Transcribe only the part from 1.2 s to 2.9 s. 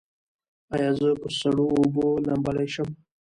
په سړو اوبو لامبلی شم؟